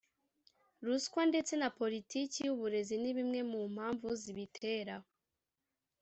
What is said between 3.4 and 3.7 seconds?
mu